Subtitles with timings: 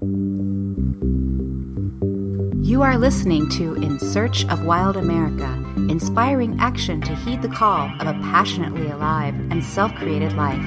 [0.00, 0.06] You
[2.82, 5.52] are listening to In Search of Wild America,
[5.90, 10.64] inspiring action to heed the call of a passionately alive and self created life.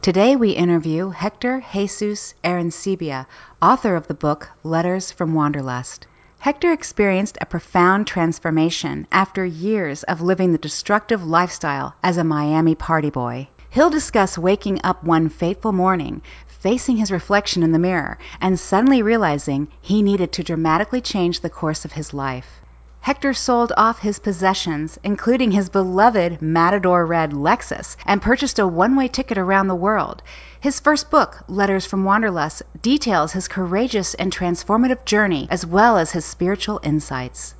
[0.00, 3.28] Today we interview Hector Jesus Arencibia,
[3.60, 6.08] author of the book Letters from Wanderlust.
[6.40, 12.74] Hector experienced a profound transformation after years of living the destructive lifestyle as a Miami
[12.74, 13.46] party boy.
[13.72, 19.00] He'll discuss waking up one fateful morning, facing his reflection in the mirror, and suddenly
[19.00, 22.60] realizing he needed to dramatically change the course of his life.
[23.00, 28.94] Hector sold off his possessions, including his beloved Matador Red Lexus, and purchased a one
[28.94, 30.22] way ticket around the world.
[30.60, 36.12] His first book, Letters from Wanderlust, details his courageous and transformative journey as well as
[36.12, 37.54] his spiritual insights.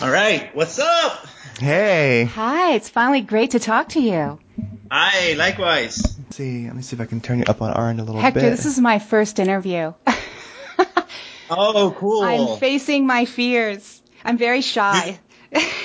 [0.00, 1.26] All right, what's up?
[1.58, 2.24] Hey.
[2.34, 4.38] Hi, it's finally great to talk to you.
[4.94, 6.02] Hi, likewise.
[6.18, 8.04] Let's see, let me see if I can turn you up on our end a
[8.04, 8.42] little Hector, bit.
[8.42, 9.94] Hector, this is my first interview.
[11.54, 12.22] Oh, cool.
[12.22, 14.00] I'm facing my fears.
[14.24, 15.18] I'm very shy.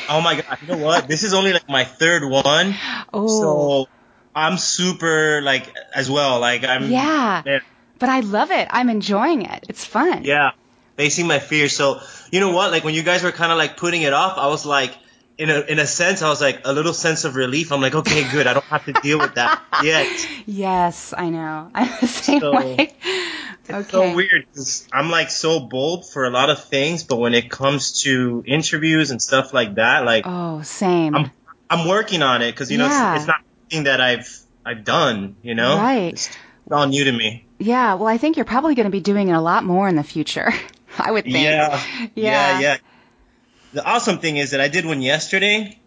[0.10, 1.10] oh my god, you know what?
[1.10, 2.74] This is only like my third one.
[3.12, 3.28] Oh.
[3.28, 3.90] So
[4.34, 6.40] I'm super like as well.
[6.40, 7.44] Like I'm Yeah.
[7.46, 7.60] yeah,
[8.00, 8.70] But I love it.
[8.72, 9.66] I'm enjoying it.
[9.68, 10.24] It's fun.
[10.24, 10.52] yeah,
[10.96, 11.76] facing my fears.
[11.76, 12.00] So
[12.32, 12.72] you know what?
[12.72, 14.96] Like when you guys were kind of like putting it off, I was like,
[15.38, 17.72] in a in a sense, I was like a little sense of relief.
[17.72, 18.48] I'm like, okay, good.
[18.48, 20.28] I don't have to deal with that yet.
[20.46, 21.70] Yes, I know.
[21.74, 22.94] I'm the same So- way.
[23.70, 24.12] It's Okay.
[24.12, 24.46] so weird
[24.94, 29.12] I'm like so bold for a lot of things, but when it comes to interviews
[29.12, 31.14] and stuff like that, like Oh, same.
[31.16, 31.32] I'm
[31.70, 33.16] I'm working on it because you know Yeah.
[33.16, 35.36] it's, it's not something that I've I've done.
[35.44, 36.14] You know, Right.
[36.14, 36.30] It's
[36.72, 37.46] all new to me.
[37.60, 39.96] yeah, well, I think you're probably going to be doing it a lot more in
[39.98, 40.52] the future.
[40.98, 41.36] I would think.
[41.38, 41.84] Yeah,
[42.16, 42.60] Yeah.
[42.60, 42.78] yeah, yeah.
[43.74, 45.80] The awesome thing is that I did one yesterday,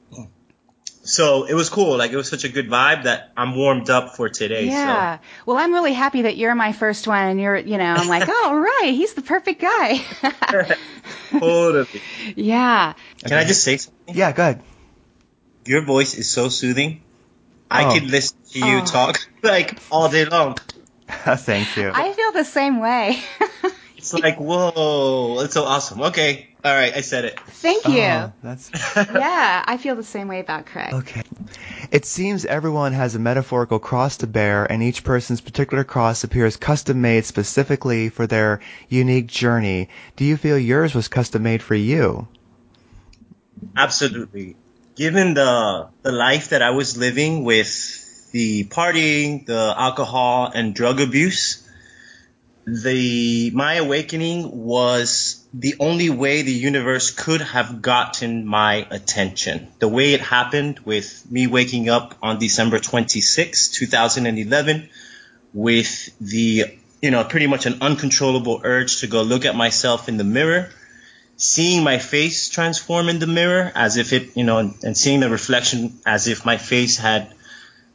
[1.02, 1.96] so it was cool.
[1.96, 4.66] Like it was such a good vibe that I'm warmed up for today.
[4.66, 5.18] Yeah.
[5.46, 8.24] Well, I'm really happy that you're my first one and you're, you know, I'm like,
[8.28, 9.96] oh, right, he's the perfect guy.
[10.50, 10.62] So
[11.38, 12.02] totally.
[12.36, 12.92] yeah.
[13.24, 14.14] Can I just say something?
[14.14, 14.62] Yeah, go ahead.
[15.66, 17.02] Your voice is so soothing.
[17.70, 17.94] I Oh.
[17.94, 18.84] could listen to you Oh.
[18.84, 20.56] talk like all day long.
[21.08, 21.90] Thank you.
[21.92, 23.20] I feel the same way.
[24.12, 26.00] It's like whoa, it's so awesome.
[26.02, 27.38] Okay, all right, I said it.
[27.40, 28.02] Thank you.
[28.02, 30.92] Oh, that's Yeah, I feel the same way about Craig.
[30.92, 31.22] okay.
[31.92, 36.56] It seems everyone has a metaphorical cross to bear, and each person's particular cross appears
[36.56, 39.88] custom made specifically for their unique journey.
[40.16, 42.26] Do you feel yours was custom made for you?
[43.76, 44.56] Absolutely.
[44.96, 51.00] Given the the life that I was living with the partying, the alcohol and drug
[51.00, 51.66] abuse,
[52.70, 59.68] the my awakening was the only way the universe could have gotten my attention.
[59.78, 64.88] The way it happened with me waking up on December 26, 2011
[65.52, 70.16] with the you know pretty much an uncontrollable urge to go look at myself in
[70.16, 70.70] the mirror
[71.40, 75.20] seeing my face transform in the mirror as if it, you know, and, and seeing
[75.20, 77.34] the reflection as if my face had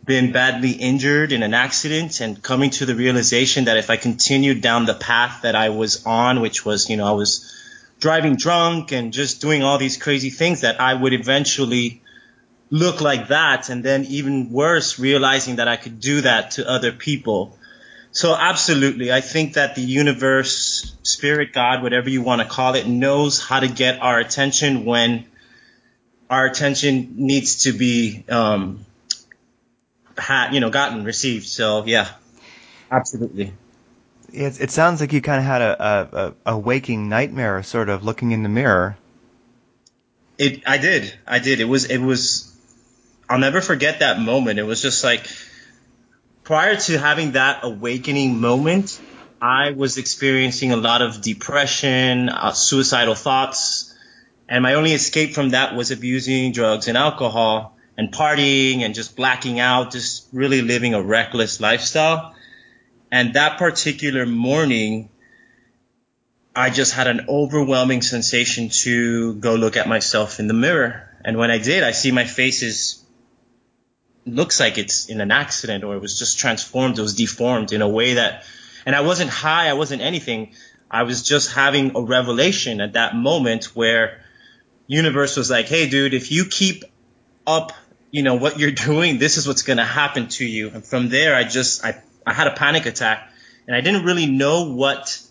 [0.05, 4.61] been badly injured in an accident and coming to the realization that if I continued
[4.61, 7.51] down the path that I was on, which was, you know, I was
[7.99, 12.01] driving drunk and just doing all these crazy things that I would eventually
[12.69, 13.69] look like that.
[13.69, 17.57] And then even worse, realizing that I could do that to other people.
[18.11, 22.87] So absolutely, I think that the universe, spirit, God, whatever you want to call it,
[22.87, 25.25] knows how to get our attention when
[26.29, 28.85] our attention needs to be, um,
[30.17, 31.47] had, you know, gotten, received.
[31.47, 32.09] So yeah,
[32.91, 33.53] absolutely.
[34.33, 38.03] It, it sounds like you kind of had a, a, a, waking nightmare, sort of
[38.03, 38.97] looking in the mirror.
[40.37, 41.61] It, I did, I did.
[41.61, 42.53] It was, it was,
[43.29, 44.59] I'll never forget that moment.
[44.59, 45.25] It was just like,
[46.43, 48.99] prior to having that awakening moment,
[49.41, 53.93] I was experiencing a lot of depression, uh, suicidal thoughts,
[54.49, 59.15] and my only escape from that was abusing drugs and alcohol and partying and just
[59.15, 62.35] blacking out, just really living a reckless lifestyle.
[63.11, 65.09] And that particular morning,
[66.55, 71.09] I just had an overwhelming sensation to go look at myself in the mirror.
[71.23, 73.05] And when I did, I see my face is
[74.25, 77.81] looks like it's in an accident or it was just transformed, it was deformed in
[77.81, 78.43] a way that,
[78.85, 80.53] and I wasn't high, I wasn't anything.
[80.89, 84.21] I was just having a revelation at that moment where
[84.87, 86.83] universe was like, hey dude, if you keep
[87.45, 87.73] up,
[88.15, 90.69] you know, what you're doing, this is what's going to happen to you.
[90.69, 93.29] And from there, I just, I, I had a panic attack
[93.67, 95.21] and I didn't really know what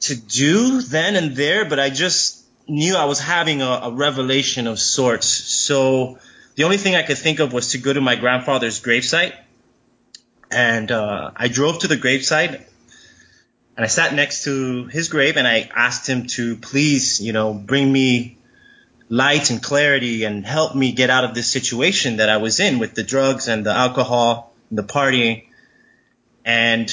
[0.00, 4.66] to do then and there, but I just knew I was having a, a revelation
[4.66, 5.26] of sorts.
[5.26, 6.18] So,
[6.54, 9.34] the only thing I could think of was to go to my grandfather's gravesite.
[10.50, 12.54] And uh, I drove to the gravesite
[13.76, 17.52] and I sat next to his grave and I asked him to please, you know,
[17.52, 18.37] bring me
[19.08, 22.78] light and clarity and help me get out of this situation that I was in
[22.78, 25.44] with the drugs and the alcohol and the partying.
[26.44, 26.92] And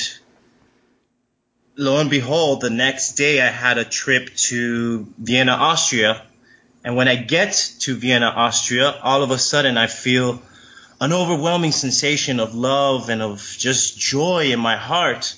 [1.78, 6.22] lo and behold, the next day I had a trip to Vienna, Austria.
[6.84, 10.42] And when I get to Vienna, Austria, all of a sudden I feel
[11.02, 15.36] an overwhelming sensation of love and of just joy in my heart.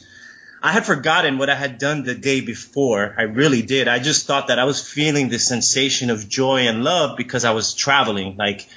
[0.61, 3.13] I had forgotten what I had done the day before.
[3.17, 3.87] I really did.
[3.87, 7.51] I just thought that I was feeling this sensation of joy and love because I
[7.51, 8.37] was traveling.
[8.37, 8.67] Like,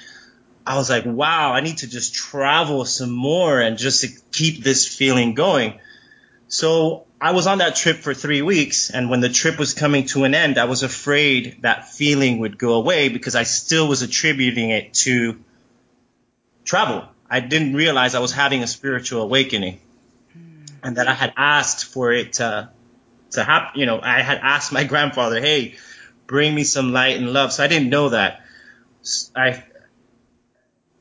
[0.67, 4.87] I was like, wow, I need to just travel some more and just keep this
[4.87, 5.81] feeling going.
[6.49, 8.91] So I was on that trip for three weeks.
[8.91, 12.59] And when the trip was coming to an end, I was afraid that feeling would
[12.59, 15.39] go away because I still was attributing it to
[16.65, 17.09] travel.
[17.29, 19.81] I didn't realize I was having a spiritual awakening
[20.83, 22.71] and that I had asked for it to,
[23.33, 23.81] to happen.
[23.81, 25.77] You know, I had asked my grandfather, Hey,
[26.27, 27.53] bring me some light and love.
[27.53, 28.43] So I didn't know that.
[29.35, 29.65] I,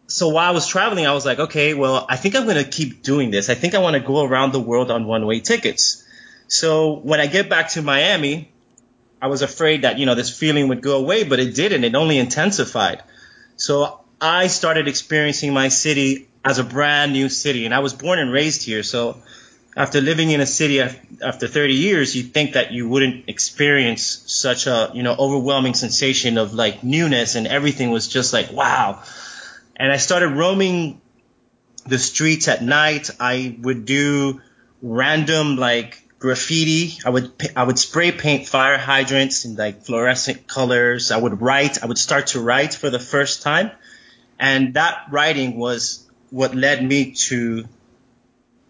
[0.08, 2.70] so while I was traveling, I was like, okay, well, I think I'm going to
[2.70, 3.50] keep doing this.
[3.50, 6.04] I think I want to go around the world on one way tickets.
[6.48, 8.52] So when I get back to Miami,
[9.22, 11.84] I was afraid that, you know, this feeling would go away, but it didn't.
[11.84, 13.04] It only intensified.
[13.56, 18.18] So I started experiencing my city as a brand new city and I was born
[18.18, 18.82] and raised here.
[18.82, 19.22] So
[19.80, 24.68] after living in a city after 30 years, you think that you wouldn't experience such
[24.68, 29.02] a, you know, overwhelming sensation of like newness and everything was just like, wow.
[29.78, 31.00] And I started roaming
[31.88, 33.10] the streets at night.
[33.22, 34.42] I would do
[34.82, 37.00] random like graffiti.
[37.06, 41.10] I would I would spray paint fire hydrants in like fluorescent colors.
[41.10, 41.82] I would write.
[41.82, 43.72] I would start to write for the first time,
[44.38, 47.64] and that writing was what led me to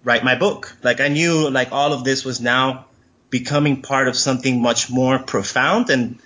[0.03, 0.75] write my book.
[0.83, 2.85] Like I knew like all of this was now
[3.29, 6.19] becoming part of something much more profound and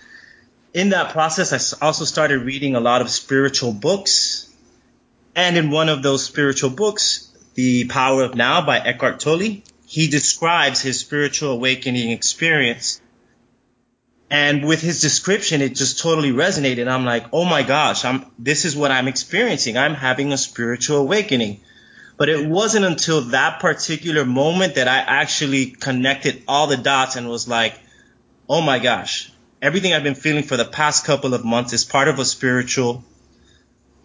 [0.74, 4.50] in that process I also started reading a lot of spiritual books
[5.36, 9.62] and in one of those spiritual books The Power of Now by Eckhart Tolle
[9.94, 13.00] he describes his spiritual awakening experience.
[14.28, 16.88] And with his description, it just totally resonated.
[16.88, 19.78] I'm like, oh my gosh, I'm, this is what I'm experiencing.
[19.78, 21.62] I'm having a spiritual awakening.
[22.18, 27.28] But it wasn't until that particular moment that I actually connected all the dots and
[27.28, 27.80] was like,
[28.48, 29.32] oh my gosh,
[29.62, 33.04] everything I've been feeling for the past couple of months is part of a spiritual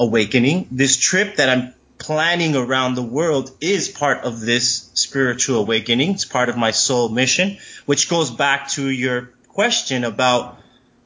[0.00, 0.68] awakening.
[0.70, 6.12] This trip that I'm planning around the world is part of this spiritual awakening.
[6.12, 10.58] It's part of my soul mission, which goes back to your question about,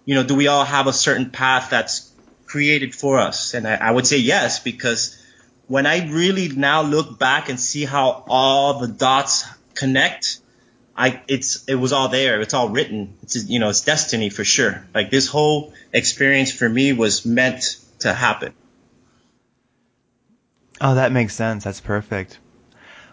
[0.05, 2.13] you know, do we all have a certain path that's
[2.47, 3.55] created for us?
[3.55, 5.19] And I, I would say yes, because
[5.67, 9.45] when I really now look back and see how all the dots
[9.75, 10.41] connect,
[10.97, 12.41] I, it's, it was all there.
[12.41, 13.15] It's all written.
[13.23, 14.87] It's, you know, it's destiny for sure.
[14.95, 18.53] Like this whole experience for me was meant to happen.
[20.81, 21.65] Oh, that makes sense.
[21.65, 22.39] That's perfect.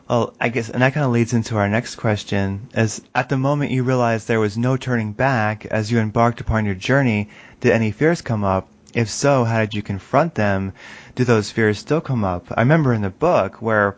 [0.10, 2.68] Well, I guess, and that kind of leads into our next question.
[2.74, 6.66] As at the moment you realized there was no turning back as you embarked upon
[6.66, 7.30] your journey,
[7.60, 8.68] did any fears come up?
[8.94, 10.74] If so, how did you confront them?
[11.16, 12.48] Do those fears still come up?
[12.56, 13.98] I remember in the book where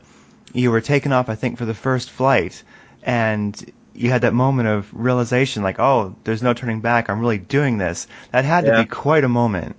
[0.53, 2.61] you were taken off, I think, for the first flight,
[3.03, 3.55] and
[3.93, 7.09] you had that moment of realization, like, oh, there's no turning back.
[7.09, 8.07] I'm really doing this.
[8.31, 8.71] That had yeah.
[8.71, 9.75] to be quite a moment.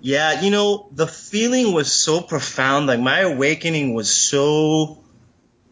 [0.00, 2.86] Yeah, you know, the feeling was so profound.
[2.86, 5.02] Like my awakening was so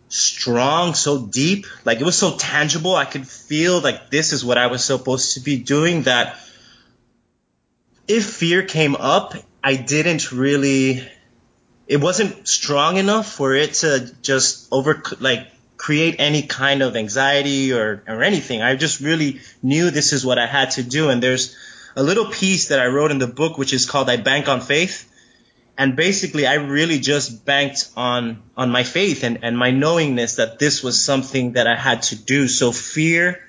[0.09, 1.67] strong, so deep.
[1.85, 2.95] Like it was so tangible.
[2.97, 6.39] I could feel like this is what I was supposed to be doing that
[8.09, 11.07] if fear came up, I didn't really,
[11.87, 17.73] it wasn't strong enough for it to just over, like create any kind of anxiety
[17.73, 18.63] or, or anything.
[18.63, 21.11] I just really knew this is what I had to do.
[21.11, 21.57] And there's,
[21.97, 24.61] a little piece that I wrote in the book, which is called I Bank on
[24.61, 25.11] Faith.
[25.79, 30.59] And basically, I really just banked on, on my faith and, and my knowingness that
[30.59, 32.49] this was something that I had to do.
[32.49, 33.46] So fear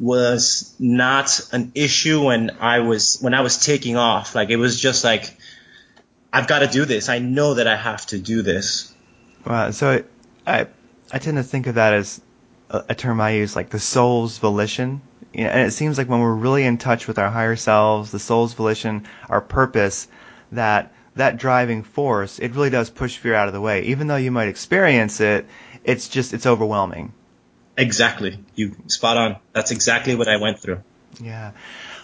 [0.00, 4.34] was not an issue when I was, when I was taking off.
[4.34, 5.36] Like it was just like,
[6.32, 7.08] I've got to do this.
[7.08, 8.92] I know that I have to do this.
[9.46, 9.70] Wow.
[9.70, 10.02] So
[10.46, 10.66] I,
[11.12, 12.20] I tend to think of that as
[12.70, 15.00] a, a term I use, like the soul's volition
[15.34, 18.12] you know, and it seems like when we're really in touch with our higher selves,
[18.12, 20.06] the soul's volition, our purpose,
[20.52, 23.82] that that driving force, it really does push fear out of the way.
[23.84, 25.46] Even though you might experience it,
[25.82, 27.12] it's just it's overwhelming.
[27.76, 28.38] Exactly.
[28.54, 29.36] You spot on.
[29.52, 30.82] That's exactly what I went through.
[31.20, 31.52] Yeah.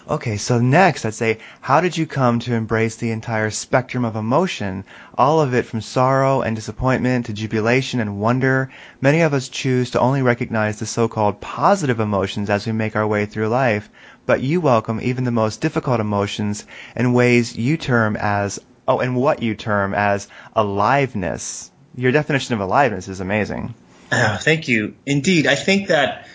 [0.09, 4.15] Okay, so next I'd say, how did you come to embrace the entire spectrum of
[4.15, 4.83] emotion,
[5.15, 8.71] all of it from sorrow and disappointment to jubilation and wonder?
[8.99, 13.05] Many of us choose to only recognize the so-called positive emotions as we make our
[13.05, 13.89] way through life,
[14.25, 19.15] but you welcome even the most difficult emotions in ways you term as, oh, and
[19.15, 21.69] what you term as aliveness.
[21.95, 23.75] Your definition of aliveness is amazing.
[24.11, 24.95] Uh, thank you.
[25.05, 26.27] Indeed, I think that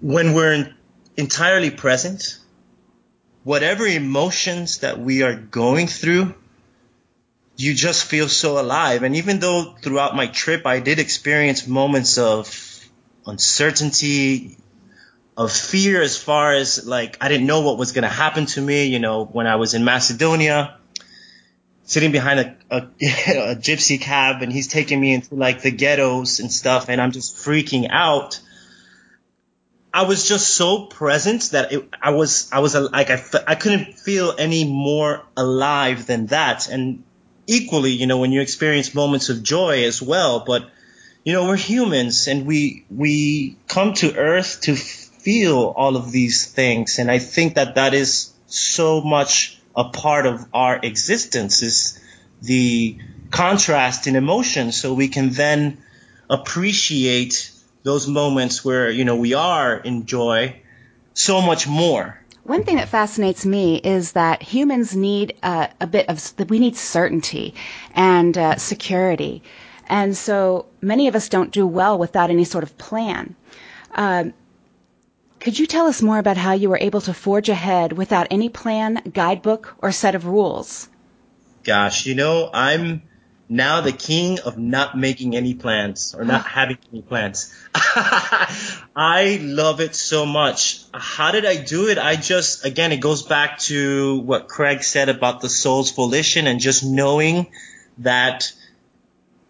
[0.00, 0.72] when we're
[1.16, 2.38] entirely present,
[3.42, 6.34] whatever emotions that we are going through,
[7.56, 9.02] you just feel so alive.
[9.02, 12.46] And even though throughout my trip I did experience moments of
[13.26, 14.58] uncertainty,
[15.36, 18.60] of fear as far as like I didn't know what was going to happen to
[18.60, 20.75] me, you know, when I was in Macedonia,
[21.86, 22.76] sitting behind a, a,
[23.52, 27.12] a gypsy cab and he's taking me into like the ghettos and stuff and I'm
[27.12, 28.40] just freaking out
[29.96, 33.98] I was just so present that it, I was I was like I, I couldn't
[33.98, 36.68] feel any more alive than that.
[36.68, 37.02] And
[37.46, 40.68] equally, you know, when you experience moments of joy as well, but
[41.24, 46.44] you know, we're humans and we we come to Earth to feel all of these
[46.44, 52.00] things, and I think that that is so much a part of our existence is
[52.40, 52.98] the
[53.30, 55.78] contrast in emotion, so we can then
[56.30, 57.50] appreciate
[57.82, 60.60] those moments where, you know, we are in joy
[61.14, 62.20] so much more.
[62.42, 66.76] One thing that fascinates me is that humans need uh, a bit of, we need
[66.76, 67.54] certainty
[67.94, 69.42] and uh, security.
[69.88, 73.34] And so many of us don't do well without any sort of plan.
[73.94, 74.26] Uh,
[75.40, 78.48] could you tell us more about how you were able to forge ahead without any
[78.48, 80.88] plan, guidebook, or set of rules?
[81.62, 83.02] Gosh, you know, I'm
[83.48, 87.54] now the king of not making any plans or not having any plans.
[87.74, 90.82] I love it so much.
[90.92, 91.98] How did I do it?
[91.98, 96.58] I just, again, it goes back to what Craig said about the soul's volition and
[96.58, 97.46] just knowing
[97.98, 98.52] that,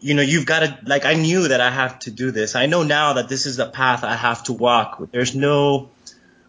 [0.00, 2.54] you know, you've got to, like, I knew that I have to do this.
[2.54, 5.00] I know now that this is the path I have to walk.
[5.10, 5.90] There's no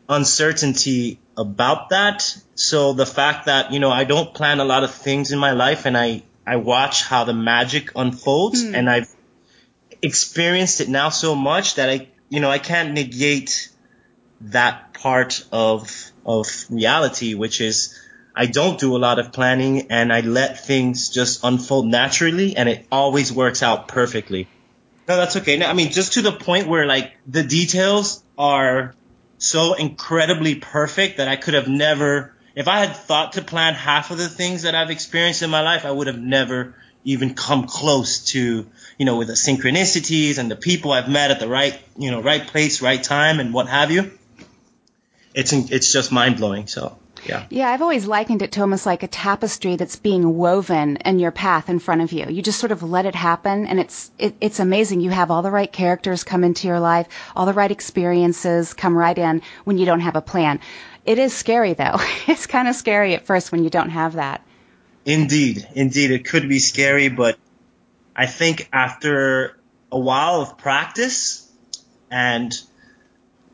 [0.10, 2.38] uncertainty about that.
[2.56, 5.52] So the fact that, you know, I don't plan a lot of things in my
[5.52, 8.74] life and I, I watch how the magic unfolds mm.
[8.74, 9.14] and I've
[10.02, 13.70] experienced it now so much that I, you know, I can't negate
[14.42, 17.98] that part of, of reality, which is
[18.38, 22.70] I don't do a lot of planning and I let things just unfold naturally and
[22.70, 24.48] it always works out perfectly.
[25.08, 25.58] No, that's okay.
[25.58, 28.94] No, I mean, just to the point where like the details are
[29.40, 34.12] so incredibly perfect that I could have never if I had thought to plan half
[34.12, 37.66] of the things that I've experienced in my life, I would have never even come
[37.66, 38.68] close to,
[38.98, 42.22] you know, with the synchronicities and the people I've met at the right, you know,
[42.22, 44.12] right place, right time and what have you.
[45.34, 46.68] It's, it's just mind blowing.
[46.68, 46.98] So.
[47.26, 47.46] Yeah.
[47.50, 51.32] Yeah, I've always likened it to almost like a tapestry that's being woven in your
[51.32, 52.26] path in front of you.
[52.30, 55.02] You just sort of let it happen, and it's it, it's amazing.
[55.02, 58.96] You have all the right characters come into your life, all the right experiences come
[58.96, 60.60] right in when you don't have a plan.
[61.06, 62.00] It is scary though.
[62.28, 64.42] It's kind of scary at first when you don't have that.
[65.06, 67.38] Indeed, indeed, it could be scary, but
[68.16, 69.58] I think after
[69.92, 71.50] a while of practice
[72.12, 72.54] and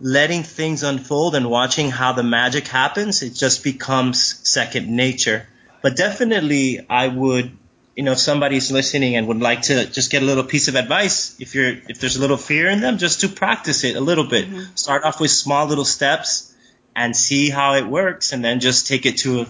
[0.03, 5.47] letting things unfold and watching how the magic happens, it just becomes second nature.
[5.81, 7.57] But definitely, I would,
[7.95, 10.75] you know, if somebody's listening and would like to just get a little piece of
[10.75, 14.01] advice, if you're, if there's a little fear in them, just to practice it a
[14.01, 14.49] little bit.
[14.49, 14.75] Mm-hmm.
[14.75, 16.53] Start off with small little steps
[16.93, 19.45] and see how it works and then just take it to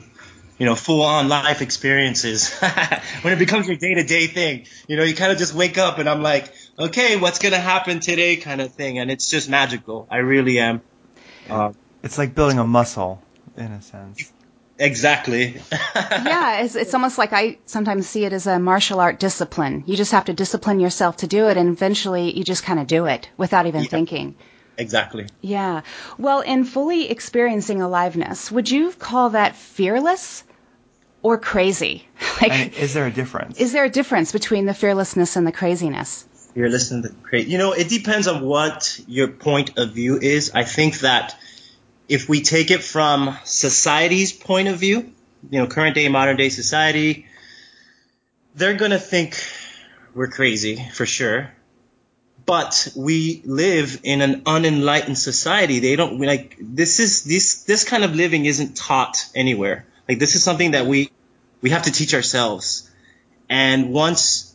[0.58, 2.54] you know full on life experiences.
[3.22, 5.78] When it becomes your day to day thing you know you kind of just wake
[5.78, 8.36] up and i'm like okay what's gonna happen today?
[8.36, 10.08] kind of thing and it's just magical.
[10.10, 10.82] I really am
[11.50, 13.22] uh, it's like building a muscle
[13.58, 14.32] in a sense.
[14.80, 15.62] Exactly.
[15.72, 19.84] Yeah it's, it's almost like i sometimes see it as a martial art discipline.
[19.86, 22.88] You just have to discipline yourself to do it and eventually you just kind of
[22.88, 23.90] do it without even yeah.
[23.90, 24.36] thinking
[24.78, 25.28] Exactly.
[25.42, 25.82] Yeah.
[26.18, 30.44] Well, in fully experiencing aliveness, would you call that fearless
[31.22, 32.08] or crazy?
[32.42, 33.58] Like, and is there a difference?
[33.60, 36.26] Is there a difference between the fearlessness and the craziness?
[36.56, 37.52] You're listening to crazy.
[37.52, 40.52] You know, it depends on what your point of view is.
[40.54, 41.38] I think that
[42.10, 45.14] if we take it from society's point of view,
[45.50, 47.28] you know, current day, modern day society,
[48.56, 49.42] they're going to think
[50.14, 51.52] we're crazy for sure
[52.46, 55.80] but we live in an unenlightened society.
[55.80, 59.86] They don't like this is this this kind of living isn't taught anywhere.
[60.08, 61.10] Like this is something that we
[61.62, 62.90] we have to teach ourselves.
[63.50, 64.54] And once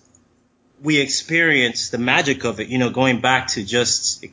[0.83, 4.25] we experience the magic of it, you know, going back to just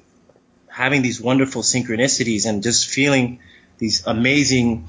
[0.67, 3.39] having these wonderful synchronicities and just feeling
[3.77, 4.87] these amazing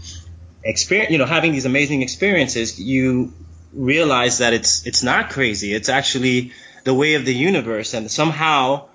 [0.64, 3.32] experience, you know, having these amazing experiences, you
[3.72, 5.72] realize that it's it's not crazy.
[5.72, 6.52] It's actually
[6.86, 8.86] the way of the universe, and somehow,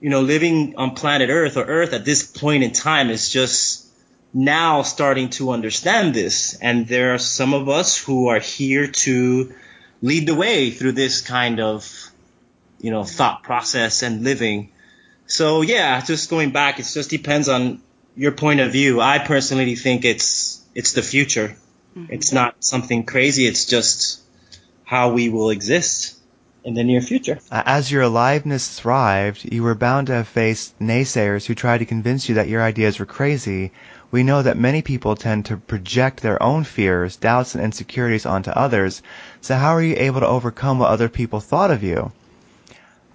[0.00, 3.86] you know, living on planet Earth or Earth at this point in time is just
[4.32, 6.54] now starting to understand this.
[6.62, 9.52] And there are some of us who are here to
[10.00, 11.86] lead the way through this kind of,
[12.80, 14.70] you know, thought process and living.
[15.26, 17.82] So yeah, just going back, it just depends on
[18.16, 18.98] your point of view.
[18.98, 21.54] I personally think it's it's the future.
[21.94, 22.14] Mm-hmm.
[22.14, 23.44] It's not something crazy.
[23.46, 24.22] It's just
[24.84, 26.16] how we will exist
[26.64, 27.38] in the near future.
[27.50, 31.86] Uh, as your aliveness thrived, you were bound to have faced naysayers who tried to
[31.86, 33.72] convince you that your ideas were crazy.
[34.10, 38.50] We know that many people tend to project their own fears, doubts, and insecurities onto
[38.50, 39.02] others.
[39.40, 42.12] So how are you able to overcome what other people thought of you?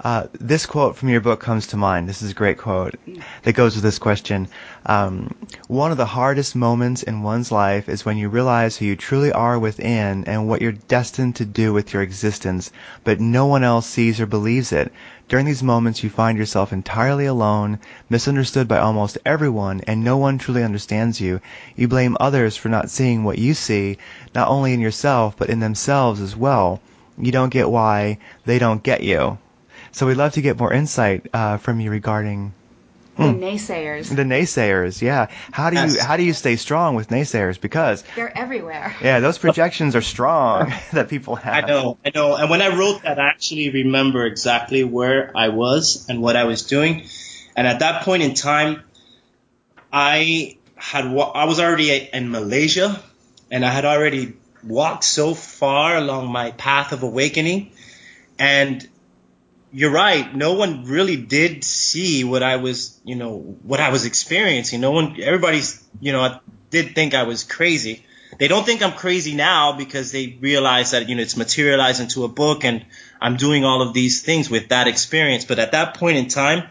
[0.04, 2.08] Uh, this quote from your book comes to mind.
[2.08, 2.96] This is a great quote
[3.44, 4.50] that goes with this question.
[4.86, 5.34] Um,
[5.68, 9.32] one of the hardest moments in one's life is when you realize who you truly
[9.32, 12.72] are within and what you're destined to do with your existence,
[13.06, 14.92] but no one else sees or believes it.
[15.30, 20.38] During these moments, you find yourself entirely alone, misunderstood by almost everyone, and no one
[20.38, 21.40] truly understands you.
[21.78, 23.98] You blame others for not seeing what you see,
[24.36, 26.82] not only in yourself, but in themselves as well.
[27.18, 29.38] You don't get why they don't get you.
[29.96, 32.54] So we'd love to get more insight uh, from you regarding
[33.16, 34.14] the mm, naysayers.
[34.14, 35.28] The naysayers, yeah.
[35.54, 37.62] How do you how do you stay strong with naysayers?
[37.62, 38.94] Because they're everywhere.
[39.02, 41.64] Yeah, those projections are strong that people have.
[41.64, 42.36] I know, I know.
[42.36, 46.44] And when I wrote that, I actually remember exactly where I was and what I
[46.44, 47.08] was doing.
[47.56, 48.84] And at that point in time,
[49.94, 53.02] I had I was already in Malaysia,
[53.50, 57.72] and I had already walked so far along my path of awakening,
[58.38, 58.86] and
[59.76, 60.34] you're right.
[60.34, 64.80] No one really did see what I was, you know, what I was experiencing.
[64.80, 66.40] No one, everybody's, you know,
[66.70, 68.06] did think I was crazy.
[68.40, 72.24] They don't think I'm crazy now because they realize that, you know, it's materialized into
[72.24, 72.86] a book and
[73.20, 75.44] I'm doing all of these things with that experience.
[75.44, 76.70] But at that point in time,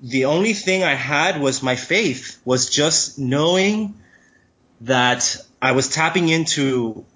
[0.00, 3.94] the only thing I had was my faith, was just knowing
[4.80, 7.06] that I was tapping into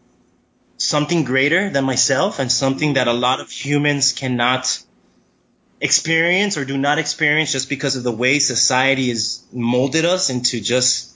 [0.78, 4.82] something greater than myself and something that a lot of humans cannot
[5.80, 10.60] experience or do not experience just because of the way society has molded us into
[10.60, 11.14] just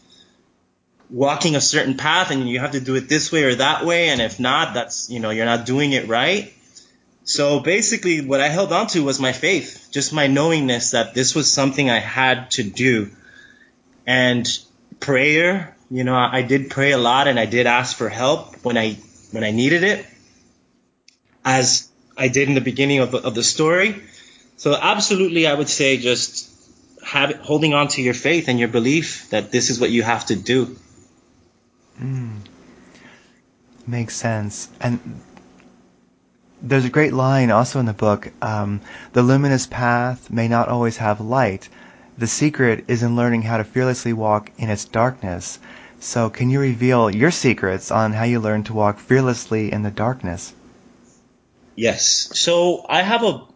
[1.08, 4.10] walking a certain path and you have to do it this way or that way.
[4.10, 6.52] And if not that's you know you're not doing it right.
[7.24, 11.34] So basically what i held on to was my faith just my knowingness that this
[11.34, 13.10] was something i had to do.
[14.06, 14.46] And
[15.00, 18.76] prayer you know i did pray a lot and i did ask for help when
[18.76, 18.98] i
[19.32, 20.06] when I needed it,
[21.44, 24.02] as I did in the beginning of, of the story.
[24.56, 26.50] So absolutely, I would say just
[27.04, 30.26] have holding on to your faith and your belief that this is what you have
[30.26, 30.76] to do.
[32.00, 32.40] Mm.
[33.86, 34.68] Makes sense.
[34.80, 35.20] And
[36.62, 38.80] there's a great line also in the book um,
[39.12, 41.68] the luminous path may not always have light.
[42.18, 45.58] The secret is in learning how to fearlessly walk in its darkness.
[46.02, 49.90] So, can you reveal your secrets on how you learn to walk fearlessly in the
[49.90, 50.52] darkness?
[51.76, 52.30] Yes.
[52.38, 53.46] So, I have a.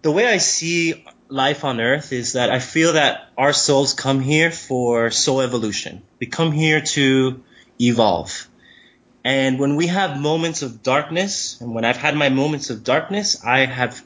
[0.00, 4.20] The way I see life on earth is that I feel that our souls come
[4.20, 6.02] here for soul evolution.
[6.18, 7.42] We come here to
[7.78, 8.48] evolve.
[9.22, 13.44] And when we have moments of darkness, and when I've had my moments of darkness,
[13.44, 14.02] I have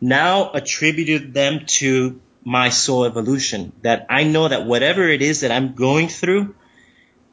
[0.00, 3.72] now attributed them to my soul evolution.
[3.82, 6.54] That I know that whatever it is that I'm going through,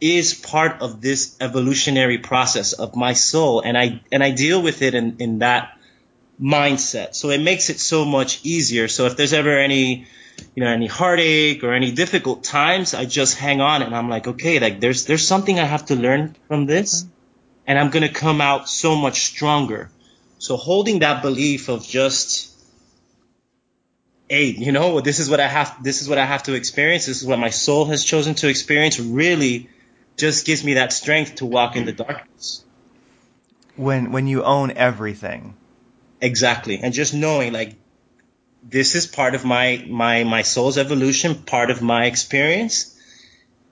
[0.02, 4.82] is part of this evolutionary process of my soul and I and I deal with
[4.82, 5.78] it in, in that
[6.42, 7.16] mindset.
[7.16, 8.88] So it makes it so much easier.
[8.88, 10.08] So if there's ever any
[10.54, 14.28] you know any heartache or any difficult times, I just hang on and I'm like,
[14.28, 17.12] okay, like there's there's something I have to learn from this mm-hmm.
[17.68, 19.90] and I'm gonna come out so much stronger.
[20.40, 22.52] So holding that belief of just
[24.30, 27.06] hey, you know, this is what I have this is what I have to experience,
[27.06, 29.70] this is what my soul has chosen to experience really
[30.18, 32.64] just gives me that strength to walk in the darkness.
[33.76, 35.56] When when you own everything.
[36.22, 36.80] Exactly.
[36.82, 37.76] And just knowing like
[38.64, 42.92] this is part of my my my soul's evolution, part of my experience.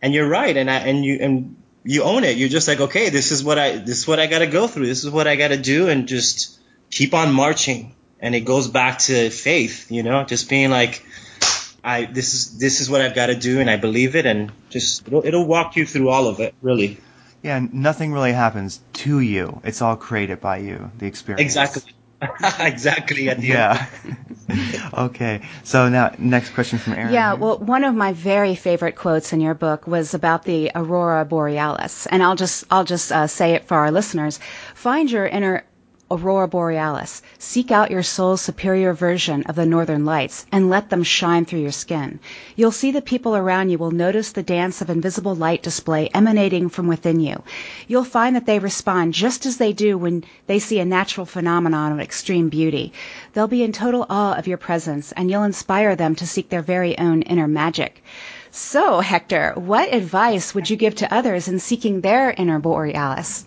[0.02, 2.38] And you're right, and I and you and you own it.
[2.38, 4.88] You're just like, okay, this is what I this is what I gotta go through.
[4.88, 7.96] This is what I gotta do and just keep on marching.
[8.20, 11.06] And it goes back to faith, you know, just being like,
[11.84, 14.52] I this is this is what I've got to do, and I believe it, and
[14.70, 16.98] just it'll, it'll walk you through all of it, really.
[17.42, 19.60] Yeah, nothing really happens to you.
[19.66, 21.42] It's all created by you, the experience.
[21.42, 21.92] Exactly.
[22.60, 23.30] exactly.
[23.30, 23.86] At the yeah.
[24.94, 25.42] okay.
[25.64, 27.14] So now, next question from Aaron.
[27.14, 31.26] Yeah, well, one of my very favorite quotes in your book was about the aurora
[31.26, 34.40] borealis, and I'll just I'll just uh, say it for our listeners.
[34.74, 35.66] Find your inner
[36.12, 37.22] aurora borealis.
[37.40, 41.62] Seek out your soul's superior version of the northern lights and let them shine through
[41.62, 42.20] your skin.
[42.56, 46.70] You'll see the people around you will notice the dance of invisible light display emanating
[46.70, 47.42] from within you.
[47.88, 51.92] You'll find that they respond just as they do when they see a natural phenomenon
[51.92, 52.94] of extreme beauty.
[53.34, 56.62] They'll be in total awe of your presence and you'll inspire them to seek their
[56.62, 58.04] very own inner magic.
[58.52, 63.46] So, Hector, what advice would you give to others in seeking their inner borealis?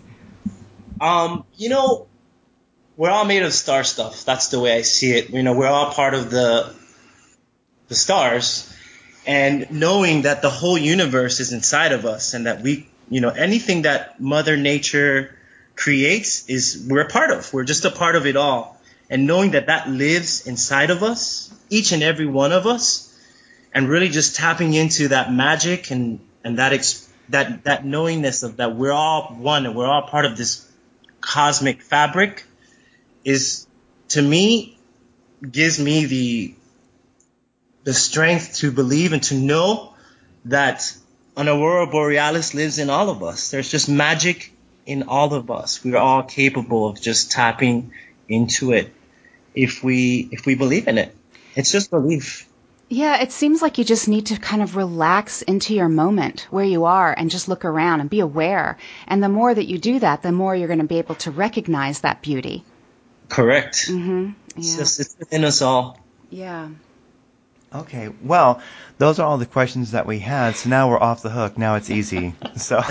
[0.99, 2.06] Um, you know,
[2.97, 4.25] we're all made of star stuff.
[4.25, 5.29] That's the way I see it.
[5.29, 6.73] You know, we're all part of the
[7.87, 8.73] the stars,
[9.25, 13.29] and knowing that the whole universe is inside of us, and that we, you know,
[13.29, 15.37] anything that Mother Nature
[15.75, 17.53] creates is we're a part of.
[17.53, 21.53] We're just a part of it all, and knowing that that lives inside of us,
[21.69, 23.15] each and every one of us,
[23.73, 28.57] and really just tapping into that magic and and that ex- that that knowingness of
[28.57, 30.67] that we're all one and we're all part of this
[31.21, 32.43] cosmic fabric
[33.27, 33.67] is
[34.07, 34.77] to me
[35.51, 36.55] gives me the
[37.83, 39.93] the strength to believe and to know
[40.45, 40.93] that
[41.35, 43.51] an aurora borealis lives in all of us.
[43.51, 44.51] There's just magic
[44.85, 45.83] in all of us.
[45.83, 47.91] We're all capable of just tapping
[48.29, 48.93] into it
[49.53, 51.13] if we if we believe in it.
[51.53, 52.47] It's just belief.
[52.87, 56.63] Yeah, it seems like you just need to kind of relax into your moment where
[56.63, 58.77] you are and just look around and be aware.
[59.05, 61.31] And the more that you do that, the more you're going to be able to
[61.31, 62.63] recognize that beauty.
[63.29, 63.87] Correct.
[63.89, 64.23] Mm-hmm.
[64.23, 64.31] Yeah.
[64.57, 65.99] It's just it's within us all.
[66.29, 66.69] Yeah.
[67.75, 68.61] Okay, well,
[68.97, 70.55] those are all the questions that we had.
[70.55, 71.57] So now we're off the hook.
[71.57, 72.33] Now it's easy.
[72.57, 72.81] So,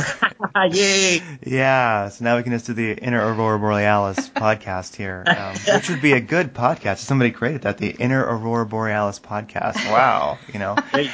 [0.71, 1.21] Yay!
[1.45, 2.09] yeah.
[2.09, 6.01] So now we can just do the Inner Aurora Borealis podcast here, um, which would
[6.01, 6.99] be a good podcast.
[6.99, 9.77] Somebody created that, the Inner Aurora Borealis podcast.
[9.91, 10.77] Wow, you know.
[10.95, 11.11] You.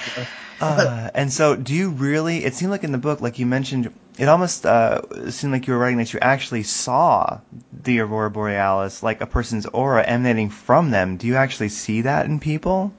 [0.60, 2.44] Uh, and so, do you really?
[2.44, 5.72] It seemed like in the book, like you mentioned, it almost uh, seemed like you
[5.72, 7.40] were writing that you actually saw
[7.72, 11.16] the aurora borealis, like a person's aura emanating from them.
[11.16, 12.92] Do you actually see that in people?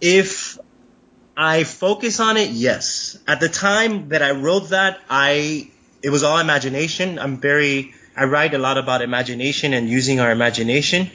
[0.00, 0.58] If
[1.36, 3.18] I focus on it, yes.
[3.26, 5.70] At the time that I wrote that, I
[6.02, 7.18] it was all imagination.
[7.18, 11.10] I'm very I write a lot about imagination and using our imagination.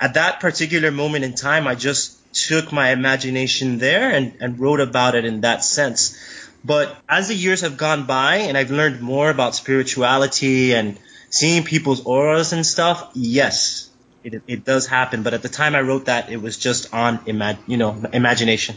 [0.00, 4.80] At that particular moment in time, I just took my imagination there and, and wrote
[4.80, 6.16] about it in that sense.
[6.64, 11.64] But as the years have gone by and I've learned more about spirituality and seeing
[11.64, 13.89] people's auras and stuff, yes,
[14.24, 15.22] it, it does happen.
[15.22, 18.76] But at the time I wrote that, it was just on imag- you know imagination.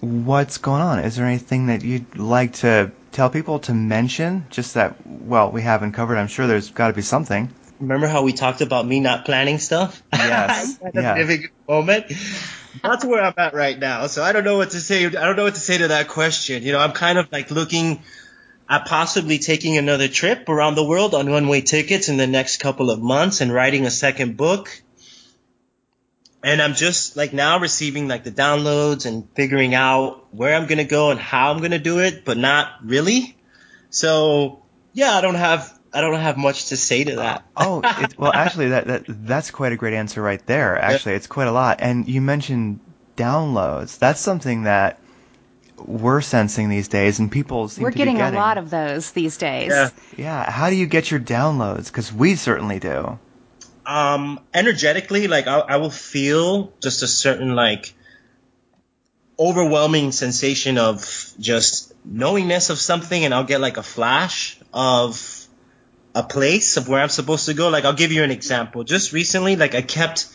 [0.00, 0.98] What's going on?
[1.00, 4.46] Is there anything that you'd like to tell people to mention?
[4.50, 6.18] Just that, well, we haven't covered.
[6.18, 7.48] I'm sure there's got to be something.
[7.80, 10.02] Remember how we talked about me not planning stuff?
[10.12, 10.78] Yes.
[10.84, 11.36] At yeah.
[11.66, 12.12] moment.
[12.82, 14.08] That's where I'm at right now.
[14.08, 15.06] So I don't know what to say.
[15.06, 16.62] I don't know what to say to that question.
[16.64, 18.02] You know, I'm kind of like looking
[18.68, 22.90] at possibly taking another trip around the world on one-way tickets in the next couple
[22.90, 24.82] of months and writing a second book.
[26.42, 30.78] And I'm just like now receiving like the downloads and figuring out where I'm going
[30.78, 33.36] to go and how I'm going to do it, but not really.
[33.90, 37.44] So yeah, I don't have I don't have much to say to that.
[37.56, 40.76] oh, it, well, actually, that, that that's quite a great answer right there.
[40.76, 41.78] Actually, it's quite a lot.
[41.80, 42.80] And you mentioned
[43.16, 43.98] downloads.
[43.98, 44.98] That's something that
[45.76, 48.70] we're sensing these days, and people seem We're to getting, be getting a lot of
[48.70, 49.70] those these days.
[49.70, 49.90] Yeah.
[50.16, 50.50] Yeah.
[50.50, 51.86] How do you get your downloads?
[51.86, 53.18] Because we certainly do.
[53.86, 57.92] um energetically like I, I will feel just a certain like
[59.38, 61.04] overwhelming sensation of
[61.40, 65.46] just knowingness of something and I'll get like a flash of
[66.14, 69.12] a place of where I'm supposed to go like I'll give you an example just
[69.12, 70.28] recently like I kept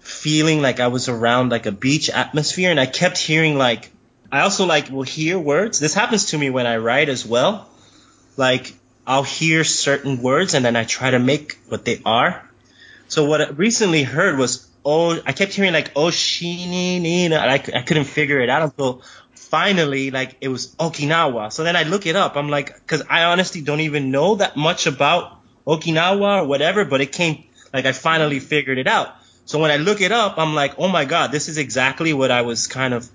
[0.00, 3.90] feeling like I was around like a beach atmosphere and I kept hearing like
[4.30, 7.68] I also like will hear words this happens to me when I write as well
[8.36, 8.74] like
[9.06, 12.48] I'll hear certain words and then I try to make what they are
[13.08, 17.54] so what I recently heard was oh I kept hearing like oh, Oshinini and I,
[17.54, 19.02] I couldn't figure it out until
[19.34, 21.52] finally like it was Okinawa.
[21.52, 22.36] So then I look it up.
[22.36, 27.00] I'm like cuz I honestly don't even know that much about Okinawa or whatever, but
[27.00, 29.14] it came like I finally figured it out.
[29.44, 32.32] So when I look it up, I'm like, "Oh my god, this is exactly what
[32.32, 33.08] I was kind of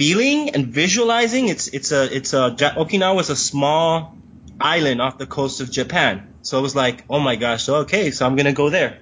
[0.00, 4.16] feeling and visualizing." It's it's a it's a Ja- Okinawa is a small
[4.60, 6.26] island off the coast of Japan.
[6.42, 8.98] So it was like, oh my gosh, so okay, so I'm gonna go there.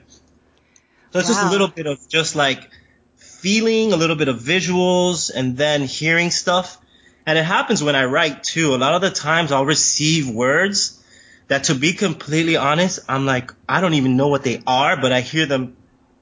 [1.13, 2.69] So it's just a little bit of just like
[3.17, 6.79] feeling, a little bit of visuals, and then hearing stuff.
[7.27, 8.75] And it happens when I write too.
[8.75, 11.03] A lot of the times I'll receive words
[11.49, 15.13] that to be completely honest, I'm like, I don't even know what they are, but
[15.13, 15.77] I hear them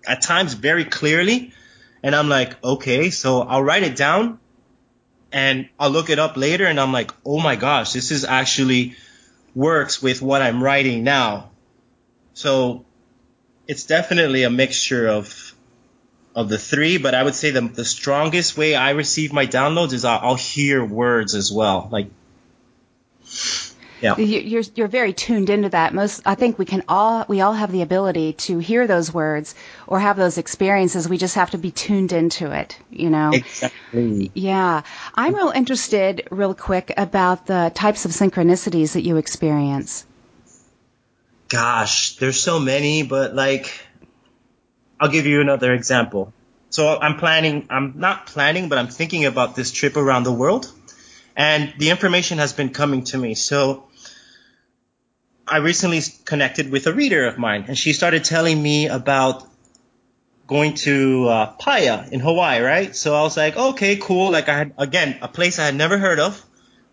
[0.07, 1.53] at times very clearly.
[2.03, 4.39] And I'm like, okay, so I'll write it down
[5.33, 8.97] and I'll look it up later and I'm like, oh my gosh, this is actually
[9.55, 11.51] works with what I'm writing now.
[12.35, 12.85] So
[13.67, 15.55] it's definitely a mixture of
[16.35, 19.93] of the three, but I would say the the strongest way I receive my downloads
[19.95, 21.89] is I'll, I'll hear words as well.
[21.91, 22.09] Like
[24.01, 24.17] yeah.
[24.19, 25.95] You're you're very tuned into that.
[25.95, 29.55] Most I think we can all we all have the ability to hear those words
[29.87, 31.09] or have those experiences.
[31.09, 33.31] We just have to be tuned into it, you know.
[33.33, 34.31] Exactly.
[34.35, 34.83] Yeah.
[35.15, 40.05] I'm real interested real quick about the types of synchronicities that you experience.
[41.49, 43.73] Gosh, there's so many, but like
[45.01, 46.33] I'll give you another example.
[46.69, 50.71] So I'm planning I'm not planning, but I'm thinking about this trip around the world
[51.37, 53.35] and the information has been coming to me.
[53.35, 53.86] So
[55.49, 59.47] I recently connected with a reader of mine, and she started telling me about
[60.47, 62.95] going to uh, Paia in Hawaii, right?
[62.95, 64.31] So I was like, okay, cool.
[64.31, 66.43] Like I had again a place I had never heard of.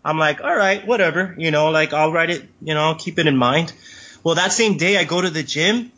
[0.04, 3.18] I'm like, all right, whatever, you know, like I'll write it, you know, I'll keep
[3.18, 3.72] it in mind.
[4.22, 5.92] Well, that same day I go to the gym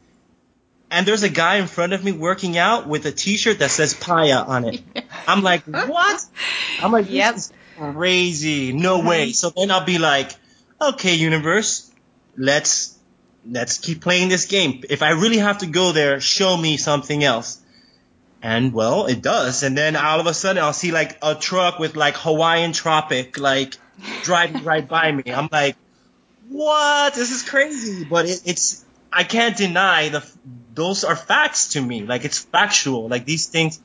[0.90, 3.94] and there's a guy in front of me working out with a t-shirt that says
[3.94, 4.82] Paia on it.
[5.26, 6.24] I'm like, what?
[6.80, 7.34] I'm like, yep.
[7.34, 8.72] is crazy.
[8.72, 9.32] No way.
[9.32, 10.30] So then I'll be like,
[10.80, 11.90] okay, universe,
[12.36, 12.96] let's
[13.48, 14.82] let's keep playing this game.
[14.88, 17.60] If I really have to go there, show me something else.
[18.42, 19.62] And well, it does.
[19.62, 23.38] And then all of a sudden I'll see like a truck with like Hawaiian tropic
[23.38, 23.74] like
[24.22, 25.24] driving right by me.
[25.26, 25.76] I'm like,
[26.48, 27.14] what?
[27.14, 28.04] This is crazy.
[28.04, 30.24] But it, it's I can't deny the
[30.74, 32.02] those are facts to me.
[32.02, 33.08] Like it's factual.
[33.08, 33.80] Like these things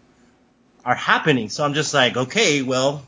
[0.84, 1.50] are happening.
[1.50, 3.06] So I'm just like, okay, well,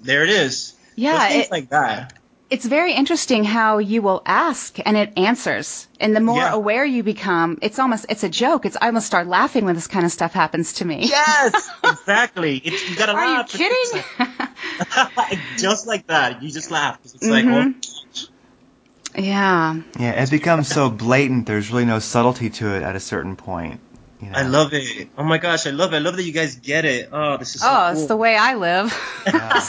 [0.00, 0.74] there it is.
[0.96, 2.12] Yeah, so it, like that.
[2.54, 5.88] It's very interesting how you will ask and it answers.
[5.98, 6.52] And the more yeah.
[6.52, 8.64] aware you become, it's almost it's a joke.
[8.64, 11.06] It's I almost start laughing when this kind of stuff happens to me.
[11.08, 12.58] Yes, exactly.
[12.58, 13.52] It's, you gotta Are laugh.
[13.52, 15.38] Are you kidding?
[15.58, 17.00] just like that, you just laugh.
[17.02, 17.50] It's mm-hmm.
[17.50, 19.20] like, oh.
[19.20, 19.80] Yeah.
[19.98, 21.46] Yeah, it becomes so blatant.
[21.46, 23.80] There's really no subtlety to it at a certain point.
[24.20, 24.38] You know?
[24.38, 25.08] I love it.
[25.18, 25.96] Oh my gosh, I love it.
[25.96, 27.08] I love that you guys get it.
[27.10, 27.98] Oh, this is so Oh, cool.
[27.98, 28.96] it's the way I live.
[29.26, 29.60] Yeah.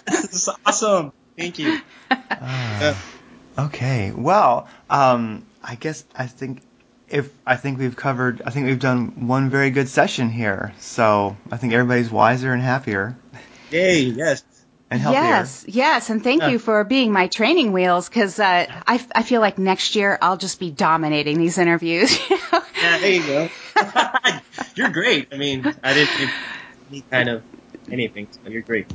[0.06, 1.12] this is awesome.
[1.40, 1.80] Thank you.
[2.10, 2.94] Uh,
[3.58, 4.12] okay.
[4.14, 6.62] Well, um, I guess I think
[7.08, 10.72] if I think we've covered, I think we've done one very good session here.
[10.78, 13.16] So I think everybody's wiser and happier.
[13.70, 14.00] Yay!
[14.00, 14.42] Yes
[14.90, 15.22] and healthier.
[15.22, 16.48] Yes, yes, and thank yeah.
[16.48, 20.36] you for being my training wheels because uh, I, I feel like next year I'll
[20.36, 22.18] just be dominating these interviews.
[22.30, 23.48] yeah, there you go.
[24.74, 25.28] you're great.
[25.32, 26.28] I mean, I didn't do
[26.90, 27.44] any kind of
[27.90, 28.92] anything, so you're great.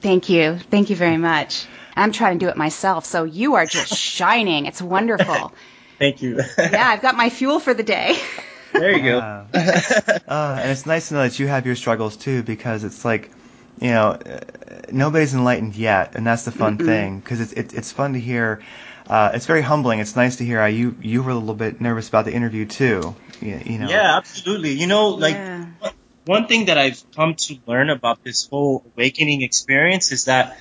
[0.00, 0.08] Yeah.
[0.08, 1.66] Thank you, thank you very much.
[1.96, 4.66] I'm trying to do it myself, so you are just shining.
[4.66, 5.52] It's wonderful.
[5.98, 6.40] Thank you.
[6.58, 8.18] yeah, I've got my fuel for the day.
[8.72, 9.18] There you go.
[9.18, 9.46] Uh,
[10.28, 13.28] uh, and it's nice to know that you have your struggles too, because it's like
[13.80, 14.18] you know,
[14.92, 18.20] nobody's enlightened yet, and that's the fun mm thing because it's it, it's fun to
[18.20, 18.62] hear.
[19.08, 19.98] Uh, it's very humbling.
[19.98, 22.66] It's nice to hear how you you were a little bit nervous about the interview
[22.66, 23.16] too.
[23.40, 23.88] You, you know.
[23.88, 24.72] Yeah, absolutely.
[24.72, 25.66] You know, like yeah.
[26.26, 30.58] One thing that I've come to learn about this whole awakening experience is that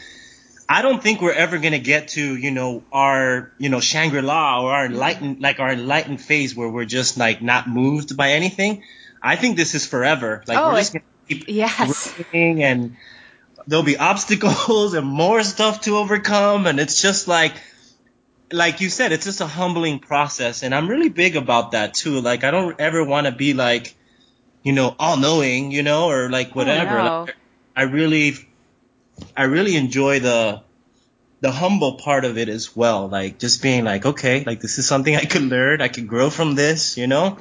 [0.68, 4.62] I don't think we're ever gonna get to you know our you know Shangri La
[4.64, 8.84] or our enlightened like our enlightened phase where we're just like not moved by anything.
[9.22, 10.44] I think this is forever.
[10.48, 12.14] Like oh, we're just gonna keep yes.
[12.34, 12.96] and
[13.68, 17.54] there'll be obstacles and more stuff to overcome and it's just like
[18.52, 22.20] like you said it's just a humbling process and i'm really big about that too
[22.20, 23.96] like i don't ever want to be like
[24.64, 27.22] you know all knowing you know or like oh, whatever oh, no.
[27.22, 27.36] like,
[27.76, 28.34] i really
[29.36, 30.62] i really enjoy the
[31.42, 34.86] the humble part of it as well like just being like okay like this is
[34.86, 37.38] something i could learn i could grow from this you know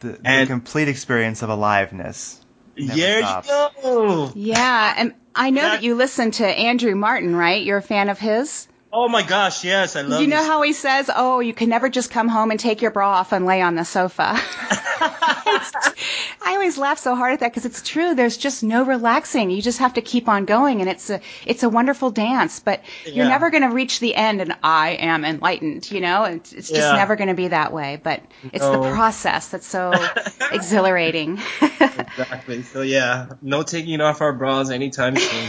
[0.00, 2.40] the, the and, complete experience of aliveness
[2.78, 3.42] there you
[3.82, 4.32] go.
[4.34, 7.64] Yeah, and I know that, that you listen to Andrew Martin, right?
[7.64, 8.68] You're a fan of his.
[8.90, 10.20] Oh my gosh, yes, I love.
[10.20, 10.24] It.
[10.24, 12.90] You know how he says, "Oh, you can never just come home and take your
[12.90, 14.38] bra off and lay on the sofa."
[15.00, 18.14] I always laugh so hard at that because it's true.
[18.14, 19.50] There's just no relaxing.
[19.50, 22.60] You just have to keep on going, and it's a it's a wonderful dance.
[22.60, 23.12] But yeah.
[23.12, 25.90] you're never going to reach the end, and I am enlightened.
[25.90, 26.96] You know, it's, it's just yeah.
[26.96, 28.00] never going to be that way.
[28.02, 28.22] But
[28.52, 28.82] it's no.
[28.82, 29.92] the process that's so
[30.52, 31.40] exhilarating.
[31.60, 32.62] exactly.
[32.62, 35.48] So yeah, no taking off our bras anytime soon.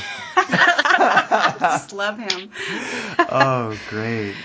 [1.60, 2.50] just love him.
[3.30, 4.36] oh, great.